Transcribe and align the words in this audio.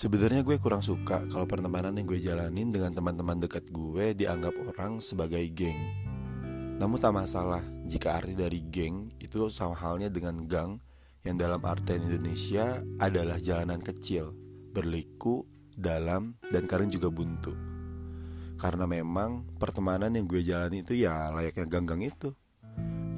Sebenarnya 0.00 0.40
gue 0.40 0.56
kurang 0.56 0.80
suka 0.80 1.28
kalau 1.28 1.44
pertemanan 1.44 1.92
yang 1.92 2.08
gue 2.08 2.24
jalanin 2.24 2.72
dengan 2.72 2.88
teman-teman 2.88 3.36
dekat 3.36 3.68
gue 3.68 4.16
dianggap 4.16 4.56
orang 4.72 4.96
sebagai 4.96 5.44
geng. 5.52 5.76
Namun 6.80 6.96
tak 6.96 7.12
masalah 7.12 7.60
jika 7.84 8.16
arti 8.16 8.32
dari 8.32 8.64
geng 8.64 9.12
itu 9.20 9.52
sama 9.52 9.76
halnya 9.76 10.08
dengan 10.08 10.48
gang 10.48 10.80
yang 11.20 11.36
dalam 11.36 11.60
artian 11.68 12.00
Indonesia 12.00 12.80
adalah 12.96 13.36
jalanan 13.36 13.84
kecil, 13.84 14.32
berliku, 14.72 15.44
dalam, 15.76 16.32
dan 16.48 16.64
kadang 16.64 16.88
juga 16.88 17.12
buntu. 17.12 17.52
Karena 18.56 18.88
memang 18.88 19.52
pertemanan 19.60 20.16
yang 20.16 20.24
gue 20.24 20.40
jalani 20.40 20.80
itu 20.80 20.96
ya 20.96 21.28
layaknya 21.28 21.68
gang-gang 21.68 22.08
itu. 22.08 22.32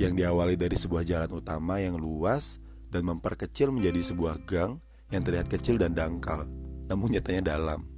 Yang 0.03 0.19
diawali 0.19 0.59
dari 0.59 0.75
sebuah 0.75 1.07
jalan 1.07 1.31
utama 1.31 1.79
yang 1.79 1.95
luas 1.95 2.59
dan 2.91 3.07
memperkecil 3.07 3.71
menjadi 3.71 4.03
sebuah 4.03 4.43
gang 4.51 4.83
yang 5.15 5.23
terlihat 5.23 5.47
kecil 5.47 5.79
dan 5.79 5.95
dangkal 5.95 6.43
namun 6.93 7.17
nyatanya 7.17 7.57
dalam. 7.57 7.89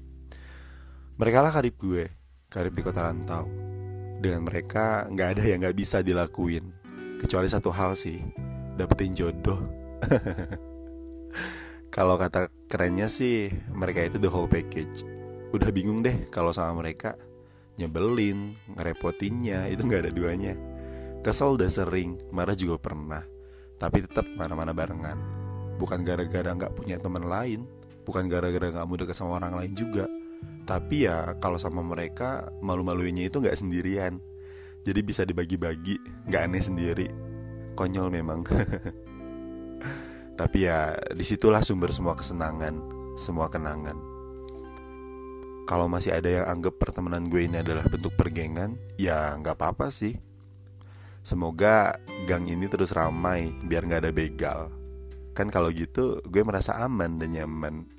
Mereka 1.18 1.38
lah 1.42 1.50
karib 1.50 1.74
gue, 1.82 2.06
karib 2.46 2.70
di 2.70 2.82
kota 2.86 3.02
rantau. 3.02 3.50
Dengan 4.22 4.46
mereka 4.46 5.10
nggak 5.10 5.28
ada 5.34 5.42
yang 5.42 5.58
nggak 5.66 5.74
bisa 5.74 6.00
dilakuin, 6.00 6.70
kecuali 7.18 7.50
satu 7.50 7.74
hal 7.74 7.98
sih, 7.98 8.22
dapetin 8.78 9.14
jodoh. 9.14 9.58
kalau 11.94 12.14
kata 12.14 12.46
kerennya 12.70 13.10
sih, 13.10 13.50
mereka 13.74 14.06
itu 14.06 14.22
the 14.22 14.30
whole 14.30 14.46
package. 14.46 15.02
Udah 15.50 15.74
bingung 15.74 16.02
deh 16.02 16.30
kalau 16.30 16.54
sama 16.54 16.82
mereka, 16.82 17.18
nyebelin, 17.78 18.54
ngerepotinnya, 18.74 19.70
itu 19.70 19.82
nggak 19.82 20.08
ada 20.08 20.12
duanya. 20.14 20.54
Kesel 21.22 21.58
udah 21.58 21.70
sering, 21.70 22.18
marah 22.30 22.54
juga 22.54 22.79
pernah, 22.79 23.23
tapi 23.79 24.06
tetap 24.06 24.26
mana-mana 24.34 24.70
barengan. 24.70 25.18
Bukan 25.79 26.06
gara-gara 26.06 26.54
nggak 26.54 26.74
punya 26.74 26.98
teman 26.98 27.26
lain, 27.26 27.66
bukan 28.05 28.29
gara-gara 28.29 28.71
nggak 28.71 28.87
deket 29.05 29.16
sama 29.16 29.41
orang 29.41 29.57
lain 29.59 29.73
juga. 29.73 30.07
Tapi 30.65 31.09
ya 31.09 31.37
kalau 31.41 31.57
sama 31.60 31.80
mereka 31.85 32.49
malu-maluinnya 32.60 33.29
itu 33.29 33.41
nggak 33.41 33.57
sendirian. 33.57 34.21
Jadi 34.85 35.01
bisa 35.01 35.24
dibagi-bagi 35.24 35.97
nggak 36.29 36.43
aneh 36.45 36.63
sendiri. 36.65 37.07
Konyol 37.75 38.09
memang. 38.13 38.45
Tapi 40.41 40.59
ya 40.66 40.93
di 41.15 41.25
situlah 41.25 41.65
sumber 41.65 41.91
semua 41.95 42.13
kesenangan 42.16 43.05
semua 43.15 43.47
kenangan. 43.49 43.97
Kalau 45.65 45.88
masih 45.88 46.13
ada 46.13 46.29
yang 46.29 46.45
anggap 46.45 46.77
pertemanan 46.77 47.32
gue 47.32 47.49
ini 47.49 47.65
adalah 47.65 47.88
bentuk 47.88 48.13
pergengan 48.21 48.77
ya 49.01 49.32
nggak 49.41 49.57
apa-apa 49.57 49.88
sih. 49.88 50.21
Semoga 51.25 51.97
gang 52.29 52.45
ini 52.45 52.69
terus 52.69 52.93
ramai 52.93 53.49
biar 53.65 53.88
nggak 53.88 54.02
ada 54.05 54.13
begal 54.13 54.84
kan 55.35 55.51
kalau 55.51 55.68
gitu 55.74 56.23
gue 56.24 56.43
merasa 56.46 56.79
aman 56.79 57.18
dan 57.18 57.35
nyaman 57.35 57.90